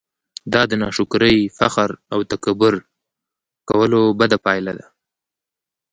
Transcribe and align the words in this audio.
دا 0.53 0.61
د 0.69 0.71
ناشکرۍ، 0.83 1.39
فخر 1.57 1.89
او 2.13 2.19
تکبير 2.31 2.75
کولو 3.69 4.01
بده 4.19 4.37
پايله 4.45 4.73
ده! 4.79 4.87